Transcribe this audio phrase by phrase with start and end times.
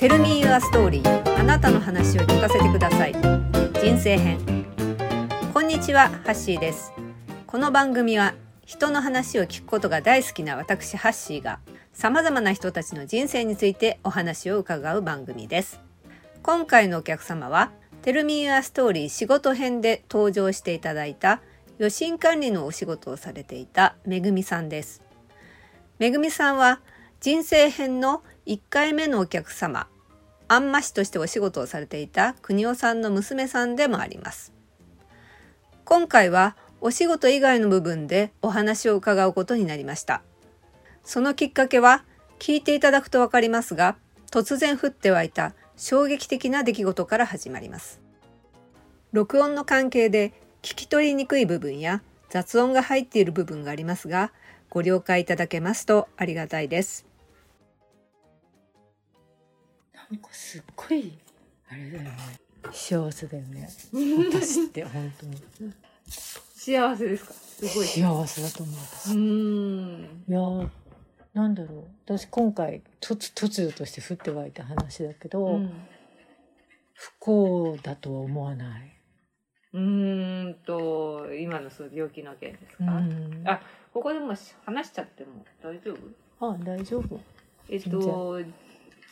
[0.00, 3.12] テルミーユアストーリーあなたの話を聞かせてください。
[3.82, 4.38] 人生編。
[5.52, 6.94] こんにちはハッシーです。
[7.46, 8.34] この番組は
[8.64, 11.60] 人の話を聞くことが大好きな私ハッシーが
[11.92, 15.82] 様々な人たちの人生についてお話を伺う番組です。
[16.42, 17.70] 今回のお客様は
[18.00, 21.42] テルミーアストーリー仕事編で登場していただいた
[21.76, 25.02] 予診管理のお仕事をされていためぐみさんです。
[25.98, 26.80] めぐみさんは
[27.20, 29.86] 人生編の1回目のお客様
[30.48, 34.52] 安間市としてお仕事をされていた国尾さんの娘さんでもあります。
[35.84, 40.22] 今回はお仕事以外の部分でお話を伺うことになりました。
[41.04, 42.02] そのきっかけは
[42.40, 43.94] 聞いていただくとわかりますが
[44.32, 48.00] 突然降って湧いた衝撃的な出来事から始まります。
[49.12, 50.32] 録音の関係で
[50.62, 54.32] 聞き取りにくい部分や雑音が入っている部分がありますが
[54.70, 57.09] ご了解いただけますとありがたいです。
[60.10, 61.18] なんかすっごい
[61.70, 62.10] あれだよね。
[62.72, 63.68] 幸せだよね。
[64.30, 65.36] 私って本当に。
[66.54, 67.32] 幸せですか？
[67.32, 67.86] すごい。
[67.86, 69.16] 幸せだと思う私。
[69.16, 70.24] ん。
[70.28, 70.68] いやー
[71.34, 71.84] なんだろう。
[72.04, 75.72] 私今回突突如として降って湧いた話だけど、うん。
[76.94, 78.92] 不幸だとは思わない、
[79.72, 83.58] うーんと今のその病気の件ですか、うん、あ
[83.94, 85.96] ここでもし話しちゃっても大丈
[86.38, 86.46] 夫？
[86.46, 87.18] あ大丈夫。
[87.70, 88.38] えっと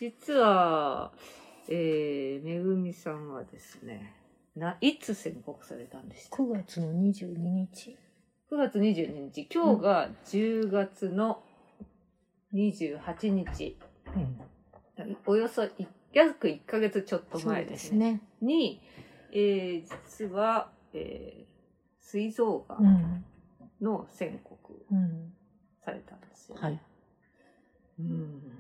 [0.01, 1.13] 実は
[1.69, 4.15] えー、めぐみさんはですね
[4.57, 7.97] ないつ宣告されたんでした9月の22日。
[8.51, 9.49] 9月22日。
[9.53, 11.43] 今日が10月の
[12.55, 13.77] 28日、
[14.17, 14.19] う
[15.05, 15.17] ん。
[15.27, 15.71] およそい
[16.13, 18.13] 約1ヶ月ちょっと前でですすね。
[18.13, 18.81] ねに、
[19.33, 23.25] えー実は、えー、膵臓がうんん。
[23.81, 25.33] の宣告うん。
[25.85, 26.63] されたんですよ、ね。
[26.63, 26.81] はい。
[28.01, 28.58] うん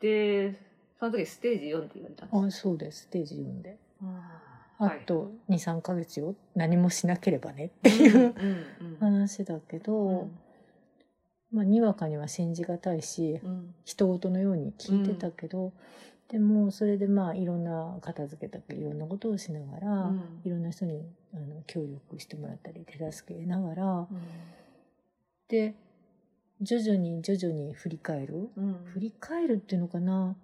[0.00, 0.60] で
[0.98, 2.58] その時ステージ4って言われたんです。
[2.58, 3.02] あそうです。
[3.02, 3.76] ステージ4で。
[4.02, 4.42] あ
[4.80, 8.26] あと23ヶ月よ何もしなければねっていううん
[8.80, 10.28] うん話だけど、
[11.52, 13.74] まあ、にわかには信じがたいしうん。
[13.84, 15.72] 人事のように聞いてたけど、
[16.28, 20.40] でもそれでまあいろんな片付けたりいろんなことをしながら、うん。
[20.44, 21.02] いろんな人に
[21.34, 24.06] あの協力してもらったり手助けながらうん。
[25.48, 25.74] で
[26.60, 28.50] 徐々に徐々に振り返る？
[28.56, 28.84] うん。
[28.92, 30.36] 振り返るっていうのかな？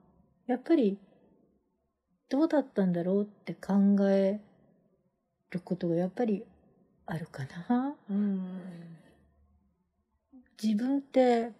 [0.47, 0.99] やっぱり
[2.29, 4.41] どうだったんだろうって考え
[5.51, 6.45] ることがやっぱり
[7.07, 7.97] あるかな？
[8.09, 8.61] うん。
[10.63, 11.51] 自分って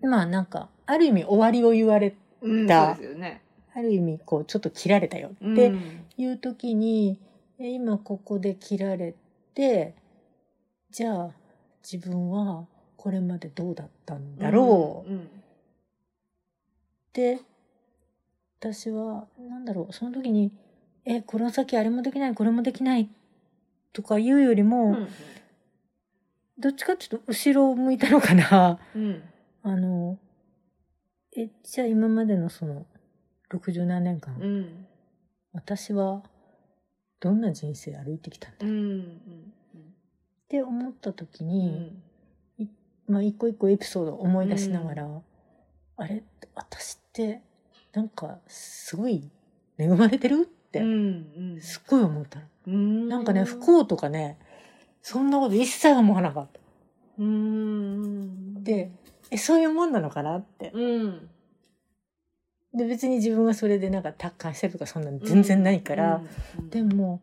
[0.00, 3.42] まあなんかある意味終わりを言われうんだそうですよね。
[3.74, 6.04] ある意味こうちょっと切られたよってうん。
[6.16, 7.18] いう時に、
[7.58, 9.14] え今ここで切られ
[9.54, 9.94] て
[10.90, 11.30] じゃあ
[11.82, 12.66] 自分は
[13.02, 15.08] これまでどうだったんだろう。
[15.08, 15.28] っうん。
[17.14, 17.40] て、
[18.58, 20.52] 私はなんだろうその時に
[21.06, 23.08] えこの先あれもできないこれもできない
[23.94, 25.08] とか言うよりも、うん
[26.58, 28.78] どっちかっていうと後ろを向いたのかな。
[28.94, 29.22] うん。
[29.62, 30.18] あの、
[31.34, 32.84] え、じゃあ今までのその
[33.50, 34.86] 60何年間、うん。
[35.54, 36.22] 私は
[37.18, 38.70] どんな人生歩いてきたんだっう。
[38.70, 39.52] んうん
[40.50, 42.02] て思った時うに、ん
[43.10, 45.08] まあ一個一個エピソードを思い出しながら、
[45.96, 46.22] あれ？
[46.54, 47.42] 私って
[47.92, 49.28] なんかすごい
[49.76, 50.48] 恵まれてる？
[50.48, 52.44] って、うんすっごい思ったの。
[52.68, 53.08] うん。
[53.08, 54.38] なんかね、不幸とかね、
[55.02, 56.60] そんなこと一切思わなかった。
[57.18, 58.92] うんで、
[59.30, 60.38] え、そういうもんなのかな？
[60.38, 60.70] って。
[60.72, 61.28] うん。
[62.72, 66.22] で、別に自分がそれでなんか達観してるとかそんなの全然ないから、
[66.58, 66.70] うん。
[66.70, 67.20] でも、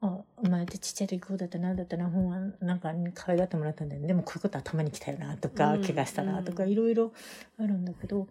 [0.00, 4.08] あ、生まれてちっちゃい時こうだったな、だったな、ほんはなんか可愛がってもらったんだよね。
[4.08, 7.12] でもこういうことはたまに来たよな、とか、うん怪我したな、とか、うんいろいろ
[7.58, 8.28] あるんだけど、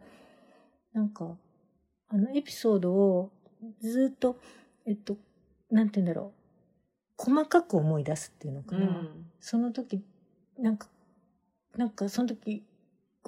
[0.93, 1.37] なんか、
[2.07, 3.31] あのエピソードを
[3.81, 4.39] ずっと、
[4.85, 5.17] えっと、
[5.71, 6.45] なんて言うんだろう。
[7.17, 8.85] 細かく思い出すっていうのかな。
[8.85, 10.03] うんその時、
[10.57, 10.87] なんか、
[11.77, 12.65] なんかその時、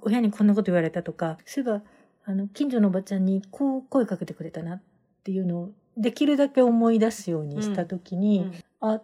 [0.01, 1.83] 親にこんなこと言われたとか、そういえば、
[2.25, 4.81] あの、近所のおばちゃんにこう声かけてくれたなっ
[5.23, 8.41] ていうのを、できるだけ思い出すようにした時に、
[8.81, 8.89] うん。
[8.95, 9.01] あ、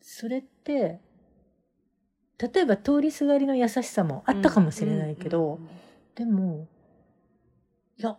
[0.00, 0.98] それって、
[2.38, 5.60] 例えば通りすがりの優しさもあったかもしれないけど、
[6.14, 6.66] でも、
[7.98, 8.16] いや、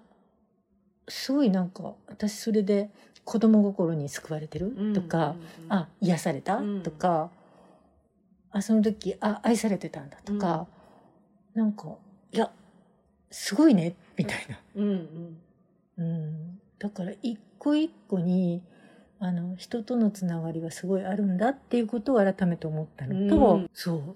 [1.09, 2.89] すごいなんか、私それで
[3.25, 4.77] 子供心に救われてる？
[4.93, 5.35] とか、
[5.67, 6.83] あ、癒された、うん。
[6.83, 7.29] とか、
[8.51, 10.17] あ、その時、あ、愛されてたんだ？
[10.23, 10.67] とか、
[11.53, 11.95] なんか、
[12.31, 12.51] いや、
[13.31, 14.59] すごいね、みたいな。
[14.75, 15.37] うんうん。
[15.97, 16.59] うん。
[16.83, 18.61] だから、一個一個に、
[19.21, 23.69] あの、人とのつながりがすごいあるんだっていうことを改めて思ったのと、うん。
[23.73, 24.15] そう、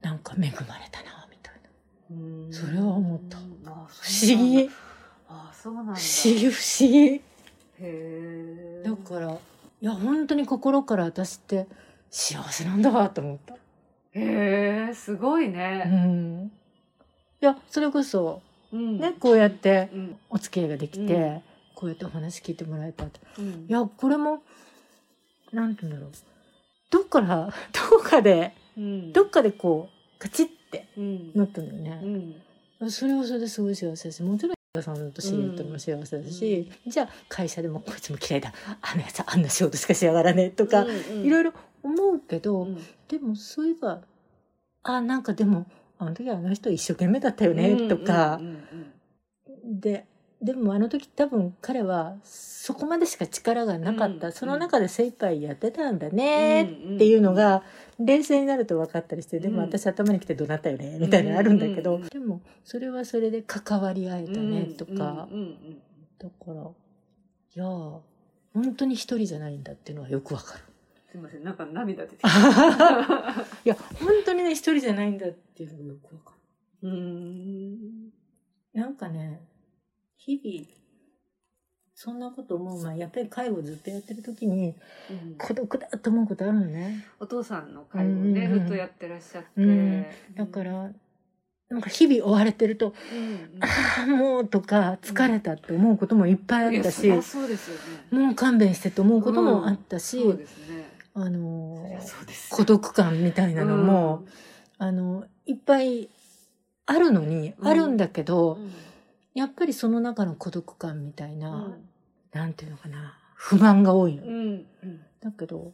[0.00, 0.52] なんか恵まれ
[0.92, 1.54] たな、みたい
[2.08, 2.16] な。
[2.16, 2.52] うん。
[2.52, 3.38] それは思った。
[3.38, 3.40] あ
[3.88, 4.70] 不思議。
[5.28, 5.94] あそうなんだ。
[5.94, 6.98] 不思議不思議。
[7.16, 7.22] へ
[7.80, 9.36] えだからい
[9.80, 11.66] や本当に心から私って
[12.08, 13.54] 幸せなんだと思った。
[14.12, 16.46] へえすごいうね、ん。
[16.46, 18.40] いやそれこそ
[18.72, 19.00] うん。
[19.00, 20.16] ねこうやってうん。
[20.30, 21.42] お付き合いができて、うん
[21.74, 23.20] こうやってお話聞いてもらえたって。
[23.38, 23.66] うん。
[23.68, 24.42] いやこれも
[25.52, 26.12] なんて言うんだろう。
[26.90, 27.52] どっから
[27.90, 29.12] どっかでうん。
[29.12, 31.32] どっかでこうカチッてうん。
[31.34, 32.36] なったんだよね、
[32.80, 32.90] うん。
[32.90, 38.52] それはそれですごい幸せだしもちろんさんと知り合ったのも幸せだし、じゃあ会社でもこいつも嫌いだ。
[38.80, 40.84] あのやつあんな仕事しかしやがらねとか、
[41.22, 41.52] いろいいろ
[41.84, 42.78] 思うけど、うん。
[43.06, 44.02] でもそういえば
[44.82, 45.66] あなんかでも
[45.98, 48.94] あの時あの人一生懸命だったよねとかうん、うん
[49.64, 50.06] で
[50.44, 57.62] でもあの時多分彼はそこまでしか力がなかった、うんその中で精一杯やってたんだねうんっていうのが
[57.98, 65.28] 冷静になると分かったりして、でもうん私頭にきて怒鳴ったよねみたいなのあるんだけど、うんでもそれはそれで関わり合えたねとか、
[66.18, 66.56] だからい
[67.54, 67.98] やー
[68.52, 70.60] 本当に一人じゃないんだっていうのはよくわかる。
[71.10, 72.28] すみませんなんか涙出てきた。
[73.64, 76.34] いや本当にね一人じゃないんだっていうのがよくわか
[76.82, 78.10] うーん。
[78.10, 78.12] る。
[78.74, 79.40] なんかね
[80.26, 80.66] 日々
[81.94, 84.74] そんなこと思う前やっぱり介護ずっとやってる時に
[85.10, 85.34] うん。
[85.38, 87.04] 孤独だと思うことあるのね。
[87.20, 88.58] お父さんの介護をねうんうんうん。
[88.60, 89.48] ずっとやってらっしゃって。
[89.56, 90.06] うん。
[90.34, 90.90] だから
[91.68, 93.66] なんか日々追われてるとうんあ
[94.02, 97.76] あもうとか疲れたって思うこともいっぱいあったし、やそうですよ
[98.10, 98.26] ね。
[98.26, 100.84] もう勘弁してと思うこともあったし、そうですね。
[101.14, 101.98] あの
[102.50, 104.24] 孤独感みたいなのも、
[104.78, 106.08] あのいっぱい
[106.86, 108.72] あるのに、うんあるんだけど、うん
[109.34, 111.88] やっぱりその中の孤独感みたいな、うん。
[112.32, 115.00] なんていうのかな不満が多いの、うんうん。
[115.20, 115.72] だけど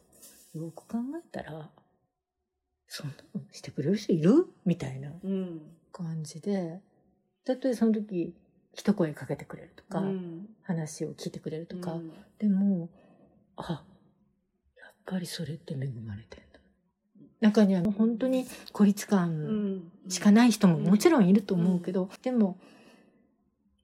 [0.54, 1.70] よく考えたら
[2.86, 4.46] そんなのしてくれる人いる？
[4.64, 5.60] みたいなうん。
[5.92, 6.80] 感じで
[7.44, 8.34] たとえその時
[8.74, 10.46] 一声かけてくれるとか、うん。
[10.62, 12.12] 話を聞いてくれるとか、うん。
[12.38, 12.88] でも
[13.56, 13.84] あ
[14.76, 15.76] やっぱりそれって恵
[16.06, 16.60] まれてんだ。
[17.40, 19.92] 中には本当に孤立う感ん。
[20.08, 22.58] しかない人ももちろんいると思うけど、でも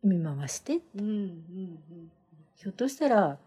[0.06, 0.80] 見回して。
[0.96, 1.78] うんうん
[2.56, 3.38] ひょっとしたら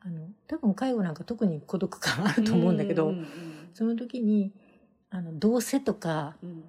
[0.00, 3.26] あの多分介護なんか特に孤独感あると思うんだけど、うん
[3.72, 4.52] その時に
[5.10, 6.64] あのどうせとかうん。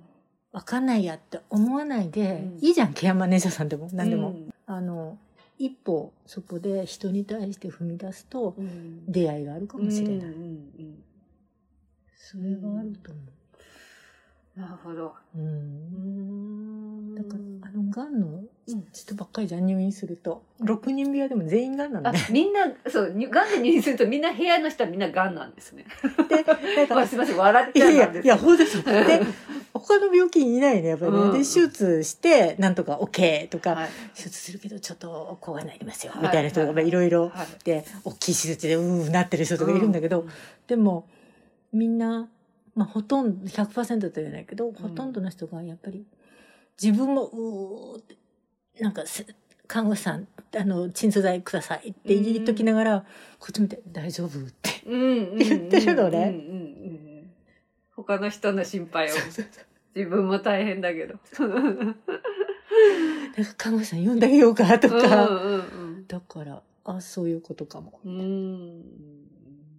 [0.51, 2.65] わかんないやって思わないで、うん。
[2.65, 5.17] いいじゃんケアマネージャーさんでも何でも、うんあの
[5.57, 9.05] 一歩そこで人に対して踏み出すとうん。
[9.11, 11.03] 出会いがあるかもしれない、うんうんうん
[12.15, 13.21] それがあると思
[14.55, 15.13] なるほど。
[15.35, 17.15] う、う、うんん。
[17.15, 17.29] だか
[17.63, 18.85] らあのがんのうん。
[18.93, 22.19] 人ばっかりじゃん入院すると6人部屋でも全員がんなのあね。
[22.31, 22.59] みんな
[22.89, 25.85] そうにがんで入院するとみんな部屋の人はみんながんなんですね。
[26.29, 26.35] で
[26.75, 28.27] なんかまあすみません笑っちゃうんです。
[28.27, 29.21] やいやほんとですよで
[29.73, 31.31] 他の病気いないねやっぱりね、うん。
[31.31, 33.89] で手術してなんとか OK とか、はい。
[34.15, 36.23] 手術するけどちょっとこうがなりますよ、はい。
[36.23, 36.91] みたいな人がい。
[36.91, 37.47] ろいろはい。
[37.63, 40.25] で大きい手術でうーなってる人とかいるんだけど、
[40.67, 41.07] でも
[41.73, 42.27] みんな、
[42.75, 46.05] まあ、ほとんど100%とは言えないけど、ほとんどの人がやっぱり
[46.81, 48.17] 自分もうーって
[48.79, 49.25] なんかせ
[49.67, 50.27] 看護師さん
[50.57, 53.05] あの鎮痛剤くださいって言っときながら、
[53.39, 54.69] こっち見て大丈夫って。
[54.85, 56.17] うんうんうん言ってるのね。
[56.17, 56.89] うんうんう
[57.21, 57.31] ん。
[57.95, 59.15] 他の人の心配を。
[59.95, 61.15] 自分も大変だけど。
[61.47, 67.99] なんか看護師さん呼んであげようかとか、うんうんだからあそういうことかも。
[68.03, 68.83] うんうん。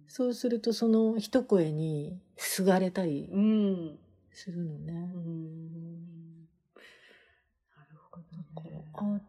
[0.07, 3.99] そうするとその一声にすがれたりうん
[4.31, 4.93] するのね。
[5.13, 6.47] うん
[7.75, 9.19] なるほどねあ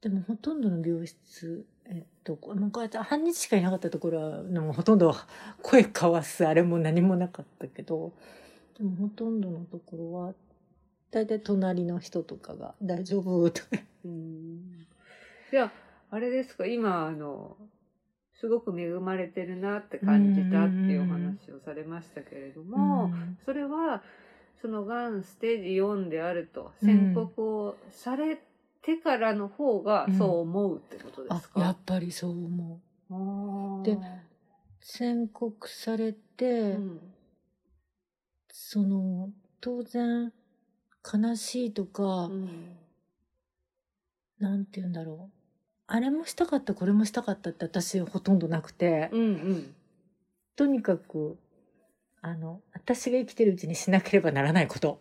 [0.00, 5.14] でもほとんどの病室えっとこまあこうやって半日しかいなかったところはでもほとんど
[5.62, 8.12] 声交わすあれも何もなかったけど
[8.78, 10.34] でもほとんどのところは
[11.10, 13.68] 大体隣の人とかが「大丈夫?」とか
[14.04, 14.86] うん
[15.52, 15.72] いや
[16.10, 17.56] あれですか今あの
[18.40, 23.38] すごく恵まれてるなって感じたっていうお話をされましたけれども、うん。
[23.44, 24.02] それは
[24.60, 26.86] そのがんステージ4であるとうん。
[26.86, 28.38] 宣告をされ
[28.82, 32.80] てからの方がそう思うってことであすか、やっぱりそう思
[33.82, 33.84] う。
[33.84, 33.98] で
[34.80, 37.00] 宣告されて、うん。
[38.52, 40.32] その当然
[41.02, 42.76] 悲しいとか、うん。
[44.38, 45.35] なんて言うんだろう
[45.88, 49.74] あれもしたかったこれもしたかったって私ほとんどなくて、うんうん。
[50.56, 51.38] とにかく
[52.22, 55.00] あの私が生きてるうちにしなければならないこと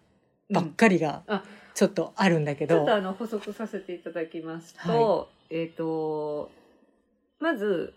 [0.51, 1.43] ばっかりがあ。
[1.73, 6.49] ちょっとあるんだけど、ちょっとあの補足させていただきますと、えっ、と
[7.39, 7.93] まず、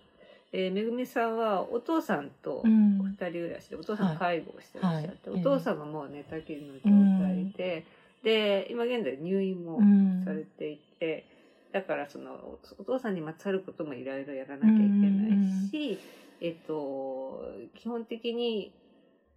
[0.52, 3.00] えーめぐみさんはお父さんとうん。
[3.00, 5.40] お二人暮らしで、お父さんの介護をしてらっしゃって、はい。
[5.40, 7.86] お父さんがもう寝たきりの状態で、
[8.24, 10.24] で今現在入院もうん。
[10.24, 11.24] されていて、
[11.72, 15.98] だからそのおお父さんにまつわることもいろいろやらなきゃいけないし、
[16.40, 17.44] えっと
[17.74, 18.72] 基本的に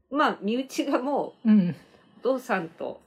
[0.10, 1.74] まあ身内がもうお
[2.24, 3.02] 父さんと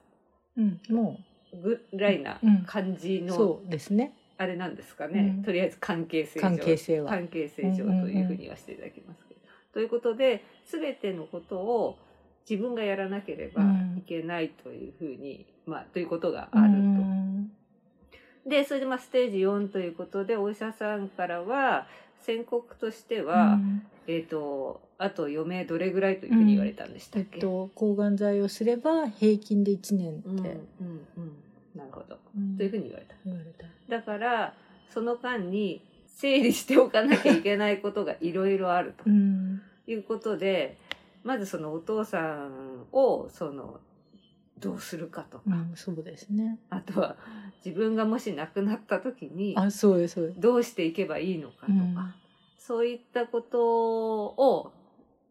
[0.57, 1.19] うんも
[1.63, 4.15] ぐらいなうん感じの、うそうですね。
[4.37, 5.45] あれなんですかね、うん。
[5.45, 6.43] とりあえず関係性上。
[6.43, 7.11] 関係性は。
[7.11, 9.41] 関係性上というふうに言わせていただきますけど。
[9.73, 11.99] ということで全てのことを
[12.49, 13.63] 自分がやらなければ
[13.97, 16.73] いけないというふうに、まあということがある
[18.47, 21.87] でそれでまあステージ4ということでお医者さんからは
[22.21, 23.87] 宣告としては、うん。
[24.07, 31.33] えっ、とあと余命どれぐらいというふうに言われたんでしたえっけ、っと抗がん剤をすれば平均で1年うんうんって、うん。
[31.75, 32.57] なるほど、うん。
[32.57, 33.15] というふうに言われた。
[33.25, 33.67] 言われた。
[33.89, 34.55] だから
[34.91, 39.05] その間に整理しておかなきゃいけないことがいろいろあると。
[39.07, 39.63] うん。
[39.87, 40.79] いうことで、
[41.25, 43.81] まずそのお父さんをその
[44.59, 46.59] どうするかとか、うん、そうですね。
[46.71, 47.17] あとは
[47.65, 50.41] 自分がもし亡くなった時にあ、そうです、そうです。
[50.41, 52.15] どうしていけばいいのかとか、うん
[52.67, 53.63] そういったこと
[54.25, 54.73] を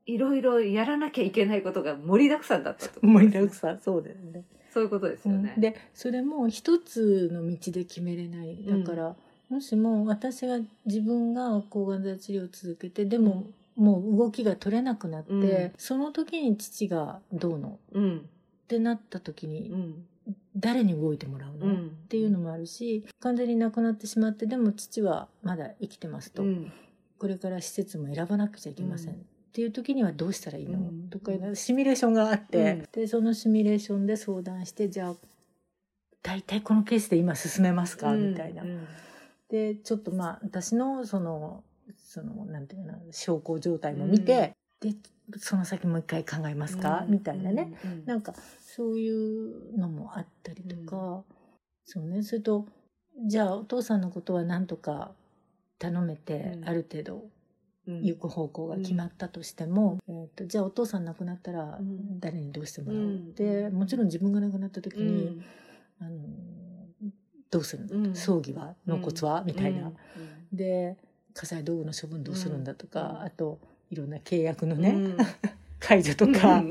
[0.05, 4.43] いろいろやらなきゃいけないことが盛りだくさんだったと、盛りだくさん、そうですね。
[4.71, 5.55] そういうことですよね。
[5.57, 8.63] で、それも一つの道で決めれない。
[8.63, 9.15] だから、
[9.49, 17.79] もしも私が自分が抗がん剤治療を続けて、でも、もう動きが取れなくなって、うんその時に父がどうの？
[17.93, 18.21] うんっ
[18.67, 20.05] てなった時に、うん
[20.55, 21.87] 誰に動いてもらうの、うん。
[21.87, 26.71] っていうのもあるし完全に亡くなってしまってでも父はまだ生きてますと、うん。
[27.17, 29.19] これから施設も選ばなくちゃいけません、うん。
[29.19, 29.21] っ
[29.53, 31.09] ていう時にはどうしたらいいの、うん。
[31.09, 32.87] とかいうのシミュレーションがあって、うん。
[32.91, 35.15] でそのシミュレーションで相談してじゃあ
[36.21, 38.63] 大体このケースで今進めますか、みたいな。
[38.63, 38.65] う。
[38.65, 38.87] ん。
[39.49, 41.63] でちょっとまあ私のその
[41.97, 44.95] そのなんていうかな証拠状態も見て、で
[45.37, 47.71] その先もう一回考えますか、みたいなね。。
[47.83, 51.23] うんなんかそういうのもあったりとか、
[51.85, 52.23] そうね。
[52.23, 52.65] それと
[53.27, 55.13] じゃあお父さんのことは何とか
[55.79, 56.67] 頼めて、うん。
[56.67, 57.29] ある程度
[57.87, 58.03] うん。
[58.03, 62.19] 行く方向が決まったとしても、えー、とじゃあお父さん亡くなったらうん。
[62.19, 63.33] 誰にどうしてもらう、うん。
[63.35, 65.43] でもちろん自分が亡くなった時うに、ん。
[65.99, 66.19] あの
[67.51, 68.15] どうするんだ、うん。
[68.15, 68.75] 葬儀は？
[68.87, 69.87] 納骨は、みたいな。
[69.87, 69.93] うん。
[70.51, 70.97] で
[71.33, 73.21] 火災道具の処分どうするんだとか、うん。
[73.23, 73.59] あと
[73.93, 75.17] いろんな契約のね、うん。
[75.79, 76.63] 解除とか、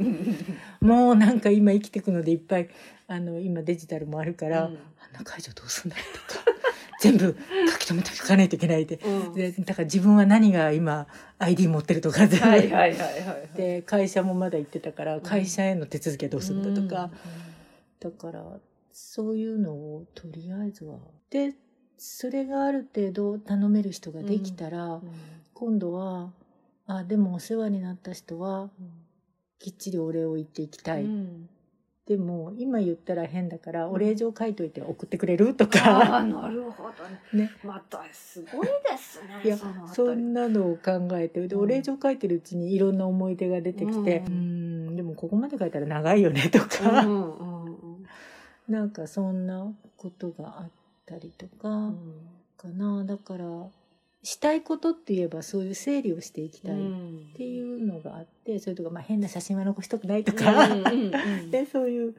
[0.80, 2.68] もうなんか今生きていくのでいっぱい
[3.06, 4.78] あの今デジタルもあるから、うん。
[4.98, 6.02] あんな解除どうすんだと
[6.34, 6.44] か
[7.00, 7.36] 全部
[7.72, 9.34] 書き留めておかないといけないでうん。
[9.34, 11.06] でだから自分は何が今
[11.38, 13.56] ID 持ってるとか全部、はいはいはい。
[13.56, 15.20] で会社もまだ行ってたからん。
[15.20, 17.10] 会社への手続きはどうするんだとか、
[18.04, 18.44] うん、だから
[18.92, 20.98] そういうのをとりあえずは。
[21.30, 21.54] で
[21.98, 25.02] それがある程度頼める人ができたら、うん。
[25.54, 26.32] 今度は
[26.86, 28.70] あでもお世話になった人は
[29.58, 31.48] きっちりお礼を言っていきたい、うん。
[32.06, 36.88] でも今言ったら変だからお礼状書いといて送ってくれるとあか、あなるほど
[37.38, 37.44] ね。
[37.44, 39.40] ね、またすごいですね。
[39.44, 39.56] いや
[39.94, 41.62] そんなのを考えてでうん。
[41.62, 48.06] お礼状書いてるうちにいろんな思い出が出てきて、ううんん、でもここまで書いたら長いよねとか、うんうんうん
[48.68, 50.70] なんかそんなことがあっ
[51.04, 51.96] たりとかうん
[52.56, 53.04] かな。
[53.04, 53.44] だから
[54.22, 57.30] したいことって言えばそういう整理をしていきたいっうん。
[57.36, 60.92] ていうのがあってそれとか、まあ、変な写真は残しとくないとか、うんうんう
[61.42, 61.50] ん。
[61.50, 62.14] でそういう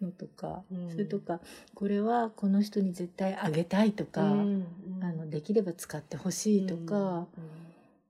[0.00, 0.90] のとか、うん。
[0.90, 1.40] それとか
[1.74, 4.66] これはこの人に絶対あげたいとか、うん
[5.00, 7.28] あのできれば使ってほしいとか、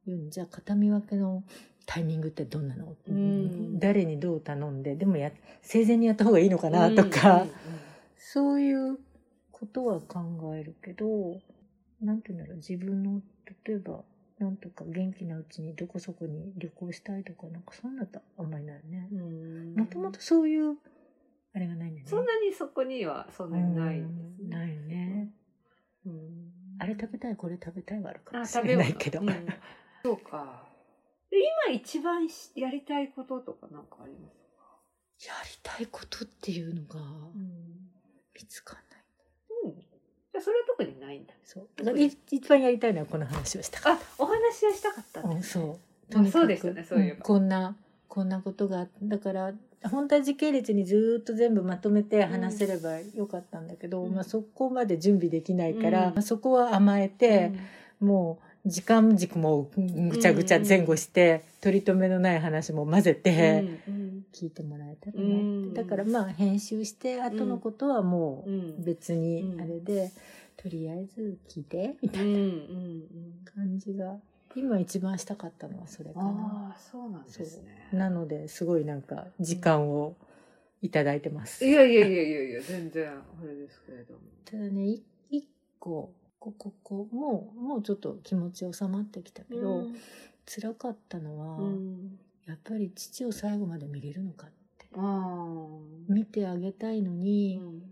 [0.06, 1.44] うんうん、じゃあ形見分けの
[1.84, 3.78] タイミングってどんなの、うん。
[3.78, 7.46] 誰にどう頼んででもや生前にやった方がいいのかなとか、
[8.16, 8.98] そういう
[9.52, 10.20] ことは考
[10.54, 11.40] えるけど
[12.00, 13.20] なんていうんだろう自分の
[13.66, 14.04] 例えば
[14.38, 19.08] なんとか元気なうちにどこそこに旅行したいとかなんかそんなとあんまりないね。
[19.76, 20.76] もともとそういう
[21.54, 22.10] あれがないんだよね。
[22.10, 25.32] そんなにそこにはそんなにないんですうんないよね。
[26.06, 29.20] うんあれ食べたいこれ食べたいはあるかもしあ食べれないけど。
[29.20, 29.46] 物 うん
[30.04, 30.68] そうか。
[31.30, 35.26] で今一番しやりたいこととかなんかありますか？
[35.26, 37.00] やりたいことっていうのが
[38.34, 38.78] 見つかん。
[40.38, 41.34] じゃあそれは特にないんだ。
[41.44, 41.68] そう。
[41.76, 45.28] だからい一番やりたいのはこの話をしたかっあ、お話をしたかったた。
[45.28, 45.64] うん、んですね。
[45.64, 45.78] そ
[46.14, 46.18] う。
[46.22, 47.76] まあそうですよねそういえばんこんな
[48.08, 49.52] こんなことがだから
[49.84, 57.52] 本当は時系列にずーっと全部まとめて話せればよかったんだけど、うんまあそこまで準備できないから、うんまあそこは甘えて、
[58.00, 70.10] もう時間軸もぐちゃぐちゃ前後して、取り留めのない話も混ぜうんてうん聞いてもらえたらなって、うんだからまあ編集して後のことはもううん別にあれで、
[70.56, 72.24] とりあえず聞いてみたい。
[72.26, 74.16] な感じが
[74.56, 76.76] 今一番したかったのはそれかな。
[76.78, 77.88] そうなんですね。
[77.92, 80.16] なのですごいなんか時間を
[80.80, 81.66] いただいてます。
[81.66, 84.20] いやいやいやいやいや、全然あれですけれども。
[84.44, 89.96] ただねい一個こここもうもうちょっと気持ち収まってきたけど、うん
[90.50, 92.18] 辛かったのは、うん
[92.48, 94.88] やっぱり父を最後まで見れるのかって。
[96.08, 97.82] 見てあげたいのうに、ん。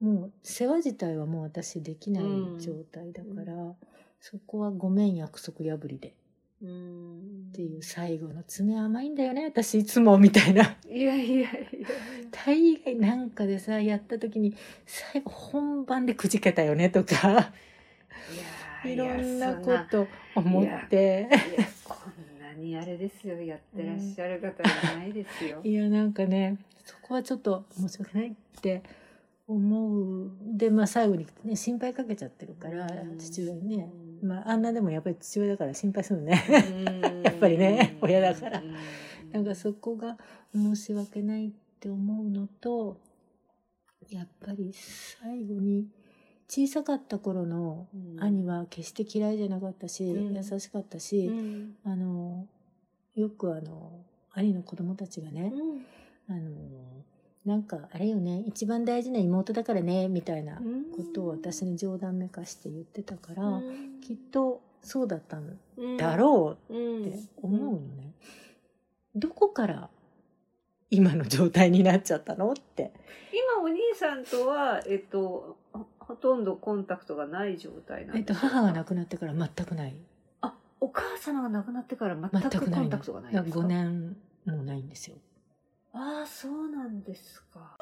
[0.00, 2.24] もう世話自体はもう私できない
[2.58, 3.74] 状態だから、
[4.20, 6.14] そこはごめん約束破りで。
[6.62, 7.48] うん。
[7.50, 10.76] っていう最後の爪甘いんだよね私いつもみたいな。
[10.88, 11.48] いやいやいや
[12.30, 14.54] 大概なんかでさやった時に
[14.86, 17.52] 最後本番でくじけたよねとか。
[18.84, 21.28] いやいろんなこと思って
[22.56, 25.60] にあれですよやってらっしゃる方じゃないですよ。
[25.64, 28.82] いやなんかねそこはちょっと申し訳ないって
[29.46, 30.30] 思う。
[30.42, 33.18] でまあ最後にね心配かけちゃってるからうん。
[33.18, 33.90] 父親にね、
[34.22, 36.42] うんまああんなでもやっぱり父親だから心配するのね。
[36.48, 37.22] うん。
[37.22, 38.60] やっぱりね親だから。
[38.60, 38.74] うん。
[39.32, 40.16] なんかそこが
[40.54, 42.98] 申し訳ないって思うのと
[44.10, 45.86] やっぱり最後に
[46.48, 48.22] 小さかった頃のうん。
[48.22, 50.36] 兄は決して嫌いじゃなかったし、うん。
[50.36, 51.74] 優しかったし、うん。
[51.84, 52.46] あの
[53.14, 53.92] よくあの
[54.32, 55.52] 兄の子供たちがね、
[56.28, 56.50] あの
[57.44, 60.62] なんかあれよね一番大事な妹だからねみたいなこ
[61.14, 64.00] とを私に冗談めかして言ってたから、うん。
[64.00, 65.96] きっとそうだったんうん。
[65.96, 67.02] だろううん。
[67.02, 68.12] って思うのね、
[69.14, 69.88] どこから
[70.90, 72.92] 今の状態になっちゃったのって。
[73.32, 75.56] 今お兄さんとはえっと
[76.06, 79.96] ほほとんどコンタクトがない状態なんえっと、ですか母が亡くなってから全くない。
[80.40, 82.80] あお母様が亡くなってから全く全くない。
[82.80, 85.16] コンタクトがないんですか？5年もないんですよ。
[85.92, 87.76] ああそうなんですか。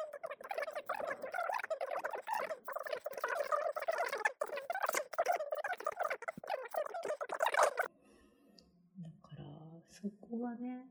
[9.01, 9.43] だから
[9.91, 10.81] そこはね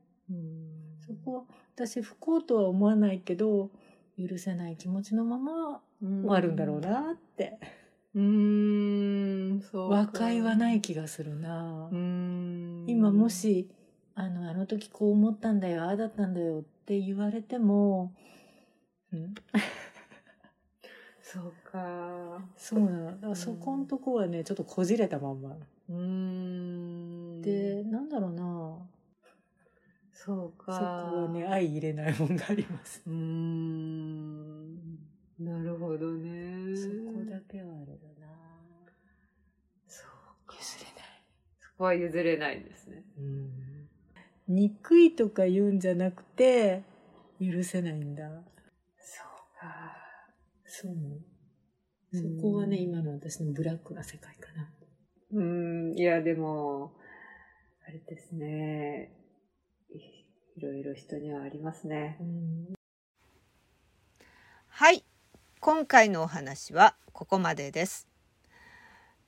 [1.05, 1.43] そこは
[1.75, 3.69] 私不幸とは思わないけど
[4.17, 5.81] 許せない気持ちのまま
[6.21, 7.59] 終わるんだろうなって、
[8.13, 9.95] うーんそうか。
[9.95, 12.85] 和解はない気がするな、うーん。
[12.87, 13.69] 今もし
[14.13, 18.13] あのあの時こう思ったんだよああだったんだよって言われても、
[19.11, 19.35] うん、
[21.21, 22.41] そうか。
[22.55, 23.05] そうなの。
[23.05, 25.57] だからそこんとこはねちょっとこじれたまんま、
[25.89, 27.41] うーん。
[27.41, 28.77] でなんだろうな。
[30.13, 30.73] そうか。
[30.73, 33.01] そこはね相入れないもんがあります。
[33.05, 34.99] うーん
[35.39, 36.75] なるほどね。
[36.77, 38.27] そこだけはあれだな。
[39.87, 40.55] そうか。
[40.57, 41.03] 譲れない。
[41.59, 43.03] そこは譲れないですね。
[43.17, 43.85] うん。
[44.47, 46.83] 憎いとか言うんじゃなくて
[47.41, 48.23] 許せないんだ。
[48.97, 49.97] そうか。
[50.65, 50.95] そうう。
[50.95, 52.37] ん。
[52.37, 54.71] そこはね今の私のブラックな世界かな。
[55.33, 55.97] うーん。
[55.97, 56.93] いやでも
[57.85, 59.11] あれですね。
[59.89, 59.97] い
[60.57, 62.17] いろいろ人にはありますね。
[64.69, 65.03] はい
[65.65, 68.07] 今回のお話はここまでです。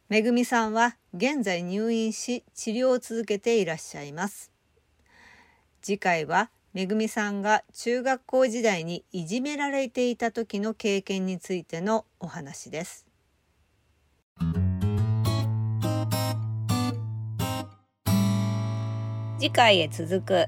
[0.08, 4.52] めぐみさんは現在入院し治療を続けていらっしゃいます。
[5.82, 13.08] 次回はめぐみさんが中学校時代にいじめられていた時の経験についてのお話です。
[19.40, 20.46] 次回へ続く